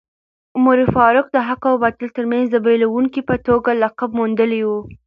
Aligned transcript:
عمر 0.55 0.79
فاروق 0.95 1.27
د 1.31 1.37
حق 1.47 1.61
او 1.69 1.75
باطل 1.83 2.09
ترمنځ 2.17 2.45
د 2.51 2.57
بېلوونکي 2.65 3.21
په 3.29 3.35
توګه 3.47 3.69
لقب 3.83 4.09
موندلی 4.19 4.61
و. 4.65 4.69